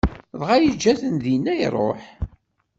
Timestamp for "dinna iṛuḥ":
1.23-2.01